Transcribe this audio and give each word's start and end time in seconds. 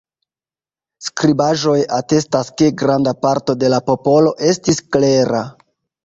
Skribaĵoj 1.07 1.75
atestas, 1.97 2.49
ke 2.61 2.69
granda 2.83 3.13
parto 3.25 3.55
de 3.65 3.69
la 3.73 3.81
popolo 3.91 4.31
estis 4.53 4.81
klera. 4.97 5.43